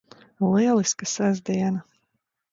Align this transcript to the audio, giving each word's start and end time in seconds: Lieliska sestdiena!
Lieliska 0.53 1.05
sestdiena! 1.05 1.81